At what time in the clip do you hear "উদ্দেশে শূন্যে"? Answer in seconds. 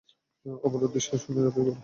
0.87-1.41